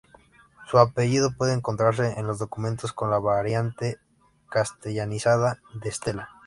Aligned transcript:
Su 0.67 0.79
apellido 0.79 1.29
puede 1.37 1.53
encontrarse 1.53 2.13
en 2.19 2.25
los 2.25 2.39
documentos 2.39 2.91
con 2.91 3.11
la 3.11 3.19
variante 3.19 3.99
castellanizada 4.49 5.61
de 5.75 5.89
Estela. 5.89 6.29